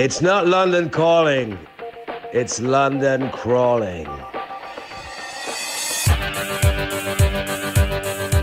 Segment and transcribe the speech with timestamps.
[0.00, 1.58] It's not London calling,
[2.32, 4.06] it's London crawling.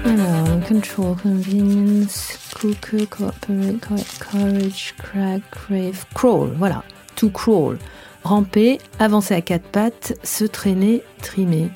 [0.03, 3.79] Alors, control, convenience, cooker, cooperate,
[4.19, 6.83] courage, crack, crave, crawl, voilà.
[7.15, 7.77] To crawl.
[8.25, 11.69] Ramper, avancer à quatre pattes, se traîner, trimer.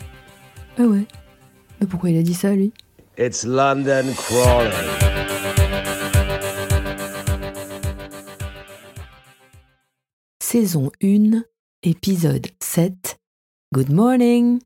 [0.78, 1.06] Ah ouais.
[1.80, 2.74] Mais pourquoi il a dit ça, lui?
[3.18, 5.09] It's London crawling.
[10.52, 11.44] Saison 1,
[11.84, 13.20] épisode 7.
[13.72, 14.62] Good morning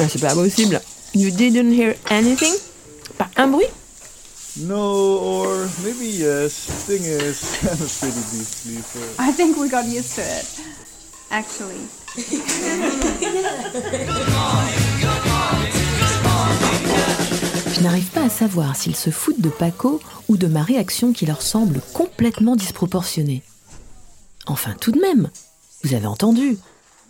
[0.00, 0.80] Ah, C'est pas possible.
[1.14, 2.54] You didn't hear anything
[3.16, 3.66] Pas un bruit
[4.60, 6.66] No, or maybe yes.
[6.86, 9.06] Thing is, I'm a pretty deep sleeper.
[9.18, 10.46] I think we got used to it,
[11.30, 11.86] actually.
[17.78, 21.26] Je n'arrive pas à savoir s'ils se foutent de Paco ou de ma réaction qui
[21.26, 23.44] leur semble complètement disproportionnée.
[24.48, 25.30] Enfin, tout de même,
[25.84, 26.58] vous avez entendu.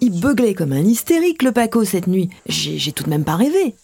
[0.03, 2.29] Il beuglait comme un hystérique, le Paco, cette nuit.
[2.45, 3.77] J'ai j'ai tout de même pas rêvé.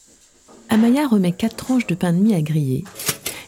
[0.68, 2.84] Amaya remet quatre tranches de pain de mie à griller.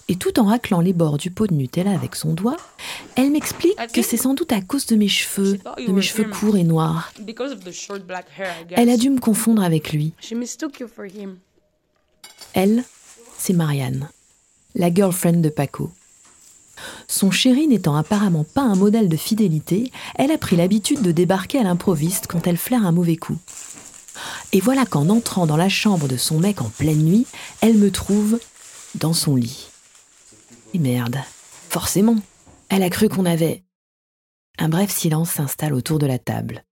[0.08, 2.56] Et tout en raclant les bords du pot de Nutella avec son doigt,
[3.16, 6.56] elle m'explique que c'est sans doute à cause de mes cheveux, de mes cheveux courts
[6.56, 7.12] et noirs.
[7.20, 8.78] Because of the short black hair, I guess.
[8.78, 10.14] Elle a dû me confondre avec lui.
[12.54, 12.84] Elle,
[13.38, 14.08] c'est Marianne,
[14.74, 15.90] la girlfriend de Paco.
[17.08, 21.58] Son chéri n'étant apparemment pas un modèle de fidélité, elle a pris l'habitude de débarquer
[21.58, 23.38] à l'improviste quand elle flaire un mauvais coup.
[24.52, 27.26] Et voilà qu'en entrant dans la chambre de son mec en pleine nuit,
[27.60, 28.38] elle me trouve
[28.94, 29.68] dans son lit.
[30.74, 31.18] Et merde,
[31.68, 32.16] forcément,
[32.68, 33.62] elle a cru qu'on avait...
[34.58, 36.64] Un bref silence s'installe autour de la table.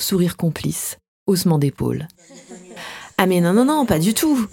[0.00, 2.06] Sourire complice, haussement d'épaule.
[3.18, 4.46] Ah mais non, non, non, pas du tout.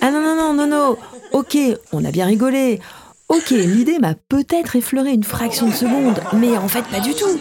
[0.00, 0.96] Ah non, non, non, non, non.
[1.32, 1.56] Ok,
[1.92, 2.80] on a bien rigolé.
[3.28, 7.38] Ok, l'idée m'a peut-être effleuré une fraction de seconde, mais en fait pas du tout.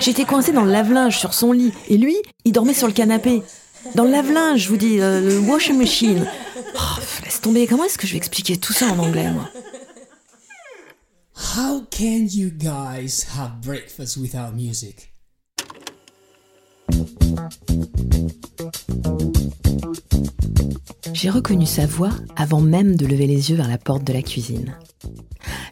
[0.00, 3.42] J'étais coincée dans le lave-linge sur son lit, et lui, il dormait sur le canapé.
[3.94, 6.26] Dans le lave-linge, je vous dis, euh, washing machine.
[6.74, 9.48] Oh, laisse tomber, comment est-ce que je vais expliquer tout ça en anglais, moi?
[11.56, 15.12] How can you guys have breakfast without music?
[21.20, 24.22] J'ai reconnu sa voix avant même de lever les yeux vers la porte de la
[24.22, 24.76] cuisine.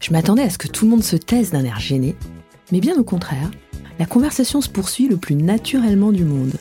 [0.00, 2.16] Je m'attendais à ce que tout le monde se taise d'un air gêné,
[2.72, 3.48] mais bien au contraire,
[4.00, 6.54] la conversation se poursuit le plus naturellement du monde.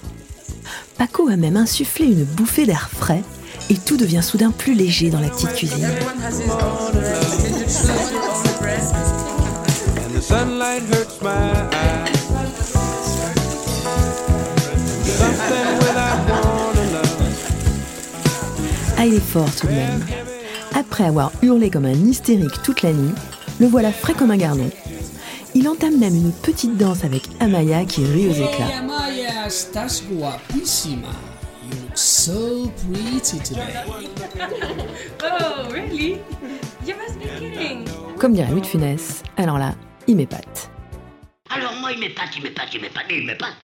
[1.00, 3.23] Paco a même insufflé une bouffée d'air frais
[3.72, 5.90] et tout devient soudain plus léger dans la petite cuisine.
[19.06, 20.04] Ah, il est fort tout de même.
[20.74, 23.14] Après avoir hurlé comme un hystérique toute la nuit,
[23.60, 24.68] le voilà frais comme un gardon.
[25.54, 28.66] Il entame même une petite danse avec Amaya qui rit aux éclats.
[28.66, 31.10] Hey, Amaya, estás guapísima.
[31.70, 33.62] You look so pretty today.
[35.24, 36.20] Oh, really?
[36.84, 37.86] You must be kidding.
[38.18, 39.76] Comme dirait Louis de Funès, alors là,
[40.08, 40.72] il m'épate.
[41.52, 43.65] Alors moi, il m'épate, il m'épate, il m'épate, il m'épate.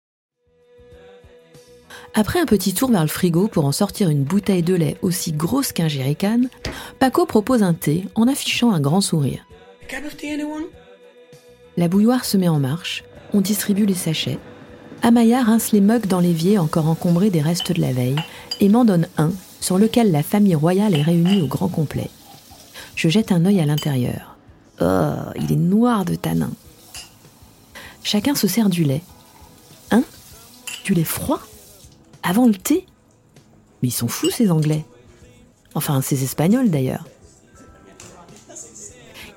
[2.13, 5.31] Après un petit tour vers le frigo pour en sortir une bouteille de lait aussi
[5.31, 6.41] grosse qu'un jerrycan,
[6.99, 9.45] Paco propose un thé en affichant un grand sourire.
[11.77, 13.03] La bouilloire se met en marche,
[13.33, 14.39] on distribue les sachets.
[15.03, 18.15] Amaya rince les mugs dans l'évier encore encombré des restes de la veille
[18.59, 19.31] et m'en donne un
[19.61, 22.09] sur lequel la famille royale est réunie au grand complet.
[22.95, 24.37] Je jette un œil à l'intérieur.
[24.81, 26.51] Oh, il est noir de tanin.
[28.03, 29.03] Chacun se sert du lait.
[29.91, 30.03] Hein?
[30.83, 31.41] Du lait froid?
[32.29, 32.85] Avant le thé
[33.81, 34.83] Mais ils sont fous ces Anglais.
[35.75, 37.05] Enfin, ces Espagnols d'ailleurs.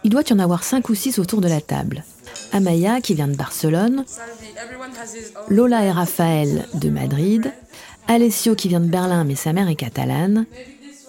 [0.03, 2.03] Il doit y en avoir cinq ou six autour de la table.
[2.53, 4.05] Amaya, qui vient de Barcelone.
[5.49, 7.53] Lola et Raphaël de Madrid,
[8.09, 10.47] Alessio qui vient de Berlin mais sa mère est catalane.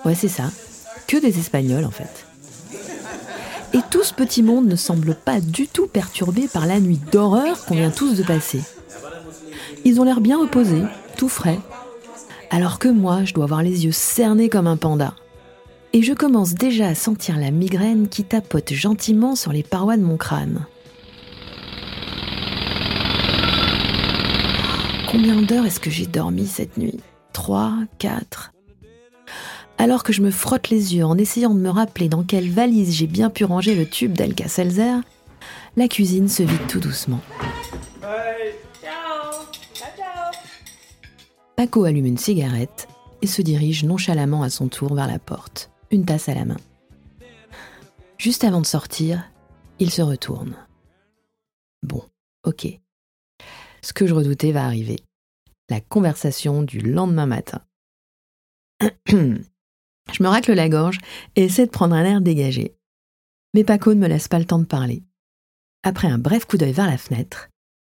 [0.05, 0.51] Ouais, c'est ça.
[1.07, 2.27] Que des Espagnols en fait.
[3.73, 7.65] Et tout ce petit monde ne semble pas du tout perturbé par la nuit d'horreur
[7.65, 8.61] qu'on vient tous de passer.
[9.83, 10.83] Ils ont l'air bien reposés,
[11.17, 11.57] tout frais
[12.51, 15.15] alors que moi, je dois avoir les yeux cernés comme un panda.
[15.93, 20.03] Et je commence déjà à sentir la migraine qui tapote gentiment sur les parois de
[20.03, 20.65] mon crâne.
[25.09, 26.99] Combien d'heures est-ce que j'ai dormi cette nuit?
[27.31, 28.51] 3, 4
[29.77, 32.93] Alors que je me frotte les yeux en essayant de me rappeler dans quelle valise
[32.93, 35.01] j'ai bien pu ranger le tube d'Alka-Seltzer,
[35.77, 37.21] la cuisine se vide tout doucement.
[41.61, 42.87] Paco allume une cigarette
[43.21, 46.57] et se dirige nonchalamment à son tour vers la porte, une tasse à la main.
[48.17, 49.31] Juste avant de sortir,
[49.77, 50.55] il se retourne.
[51.83, 52.03] Bon,
[52.45, 52.67] ok.
[53.83, 54.95] Ce que je redoutais va arriver.
[55.69, 57.61] La conversation du lendemain matin.
[59.07, 59.13] je
[60.19, 60.97] me racle la gorge
[61.35, 62.75] et essaie de prendre un air dégagé.
[63.53, 65.03] Mais Paco ne me laisse pas le temps de parler.
[65.83, 67.49] Après un bref coup d'œil vers la fenêtre,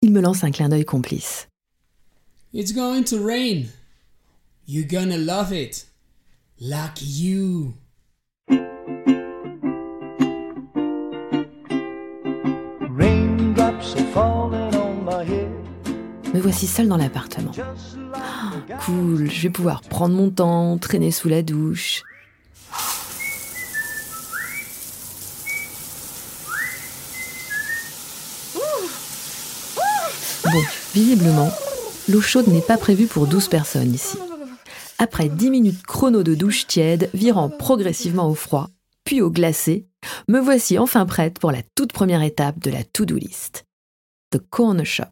[0.04, 1.48] il me lance un clin d'œil complice.
[2.58, 3.68] It's going to rain.
[4.66, 5.88] You're gonna love it.
[6.58, 7.74] Like you.
[16.34, 17.52] Me voici seule dans l'appartement.
[18.86, 22.04] Cool, je vais pouvoir prendre mon temps, traîner sous la douche.
[30.46, 30.62] Bon,
[30.94, 31.52] visiblement,
[32.10, 34.18] l'eau chaude n'est pas prévue pour 12 personnes ici.
[34.98, 38.70] Après 10 minutes chrono de douche tiède, virant progressivement au froid,
[39.04, 39.88] puis au glacé,
[40.28, 43.66] me voici enfin prête pour la toute première étape de la to-do list.
[44.32, 45.06] The Corner Shop.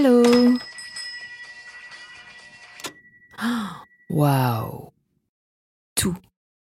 [0.00, 0.22] Hello.
[4.10, 4.92] Waouh.
[5.96, 6.14] Tout,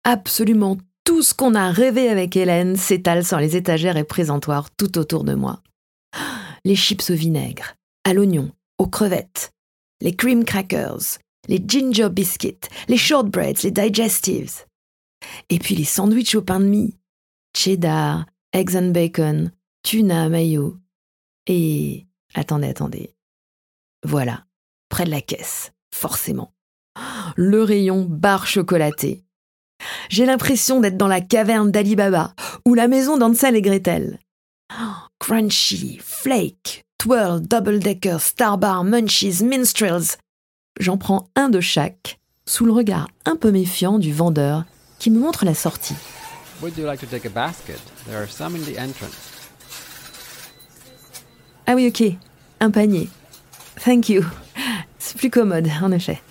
[0.03, 4.97] absolument tout ce qu'on a rêvé avec Hélène s'étale sur les étagères et présentoirs tout
[4.97, 5.63] autour de moi.
[6.65, 9.53] Les chips au vinaigre, à l'oignon, aux crevettes,
[10.01, 11.17] les cream crackers,
[11.47, 14.65] les ginger biscuits, les shortbreads, les digestives.
[15.49, 16.97] Et puis les sandwichs au pain de mie,
[17.55, 19.51] cheddar, eggs and bacon,
[19.83, 20.75] tuna mayo.
[21.47, 23.15] Et attendez, attendez.
[24.03, 24.45] Voilà,
[24.89, 26.53] près de la caisse, forcément.
[27.35, 29.23] Le rayon bar chocolaté.
[30.09, 32.33] J'ai l'impression d'être dans la caverne d'Ali Baba
[32.65, 34.19] ou la maison d'Ansel et Gretel.
[35.19, 40.17] Crunchy, flake, twirl, double-decker, starbar, munchies, minstrels.
[40.79, 44.65] J'en prends un de chaque, sous le regard un peu méfiant du vendeur
[44.99, 45.95] qui me montre la sortie.
[46.61, 47.79] Would you like to take a basket?
[48.05, 49.15] There are some in the entrance.
[51.65, 52.15] Ah oui, ok,
[52.59, 53.09] un panier.
[53.83, 54.23] Thank you.
[54.99, 56.21] C'est plus commode, en effet.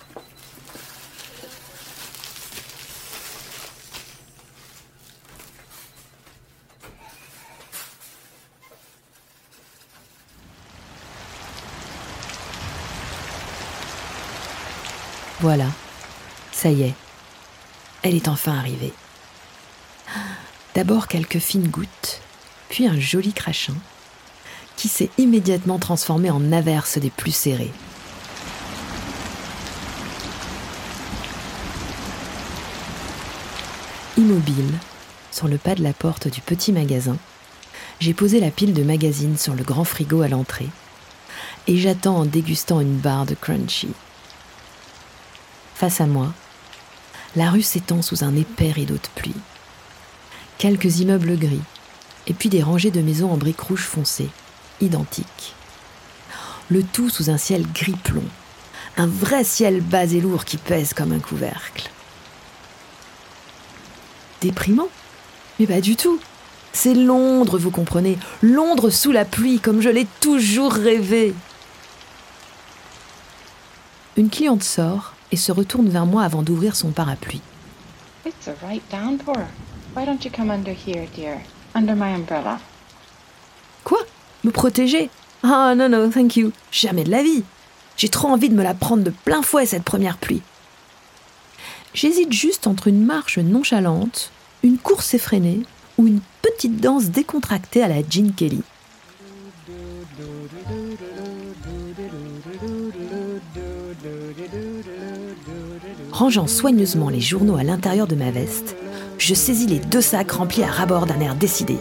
[15.40, 15.66] Voilà,
[16.52, 16.94] ça y est,
[18.02, 18.92] elle est enfin arrivée.
[20.74, 22.20] D'abord quelques fines gouttes,
[22.68, 23.74] puis un joli crachin,
[24.80, 27.70] qui s'est immédiatement transformé en averse des plus serrées.
[34.16, 34.72] Immobile,
[35.30, 37.18] sur le pas de la porte du petit magasin,
[38.00, 40.70] j'ai posé la pile de magazines sur le grand frigo à l'entrée
[41.66, 43.88] et j'attends en dégustant une barre de crunchy.
[45.74, 46.32] Face à moi,
[47.36, 49.36] la rue s'étend sous un épais rideau de pluie.
[50.56, 51.60] Quelques immeubles gris,
[52.26, 54.30] et puis des rangées de maisons en briques rouges foncées,
[54.80, 55.54] identiques.
[56.70, 58.24] Le tout sous un ciel gris plomb,
[58.96, 61.90] un vrai ciel bas et lourd qui pèse comme un couvercle.
[64.40, 64.88] Déprimant
[65.58, 66.20] Mais pas du tout.
[66.72, 68.18] C'est Londres, vous comprenez.
[68.42, 71.34] Londres sous la pluie, comme je l'ai toujours rêvé.
[74.16, 77.42] Une cliente sort et se retourne vers moi avant d'ouvrir son parapluie.
[78.24, 79.46] It's a right downpour.
[79.96, 81.40] Why don't you come under here, dear?
[81.74, 82.60] Under my umbrella.
[84.44, 85.10] Me protéger
[85.42, 86.52] Ah non, non, thank you.
[86.70, 87.44] Jamais de la vie.
[87.96, 90.42] J'ai trop envie de me la prendre de plein fouet, cette première pluie.
[91.92, 94.30] J'hésite juste entre une marche nonchalante,
[94.62, 95.62] une course effrénée
[95.98, 98.62] ou une petite danse décontractée à la Gene Kelly.
[106.12, 108.76] Rangeant soigneusement les journaux à l'intérieur de ma veste,
[109.18, 111.76] je saisis les deux sacs remplis à rabord d'un air décidé.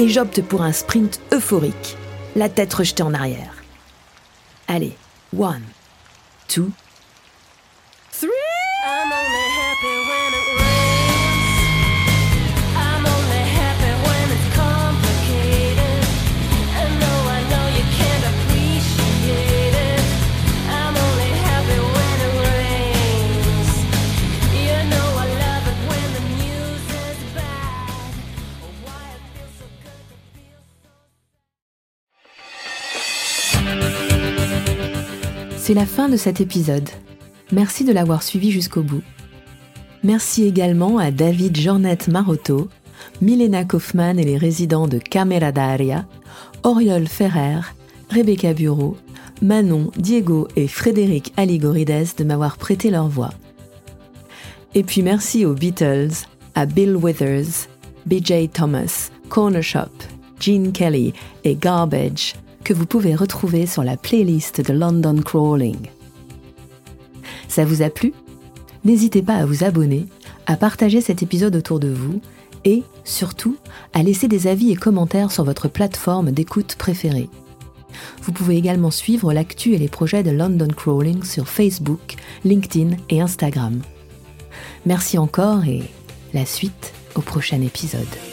[0.00, 1.96] Et j'opte pour un sprint euphorique,
[2.36, 3.52] la tête rejetée en arrière.
[4.68, 4.96] Allez,
[5.36, 5.64] one,
[6.46, 6.70] two,
[35.68, 36.88] C'est la fin de cet épisode.
[37.52, 39.02] Merci de l'avoir suivi jusqu'au bout.
[40.02, 42.70] Merci également à David Jornet Marotto,
[43.20, 46.06] Milena Kaufmann et les résidents de Camera d'Aria,
[46.62, 47.60] Oriol Ferrer,
[48.08, 48.96] Rebecca Bureau,
[49.42, 53.34] Manon, Diego et Frédéric Aligorides de m'avoir prêté leur voix.
[54.74, 57.68] Et puis merci aux Beatles, à Bill Withers,
[58.06, 59.92] BJ Thomas, Corner Shop,
[60.40, 61.12] Gene Kelly
[61.44, 62.32] et Garbage,
[62.68, 65.88] que vous pouvez retrouver sur la playlist de London Crawling.
[67.48, 68.12] Ça vous a plu?
[68.84, 70.04] N'hésitez pas à vous abonner,
[70.44, 72.20] à partager cet épisode autour de vous
[72.66, 73.56] et, surtout,
[73.94, 77.30] à laisser des avis et commentaires sur votre plateforme d'écoute préférée.
[78.22, 83.22] Vous pouvez également suivre l'actu et les projets de London Crawling sur Facebook, LinkedIn et
[83.22, 83.80] Instagram.
[84.84, 85.84] Merci encore et
[86.34, 88.27] la suite au prochain épisode.